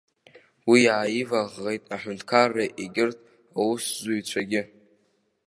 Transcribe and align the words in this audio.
Уи 0.69 0.79
иааиваӷӷеит 0.87 1.83
аҳәынҭқарра 1.95 2.65
егьырҭ 2.81 3.19
аусзуҩцәагьы. 3.59 4.61